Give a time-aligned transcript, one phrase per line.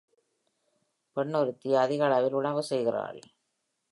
[1.17, 3.21] பெண் ஒருத்தி அதிக அளவில் உணவு செய்கிறாள்.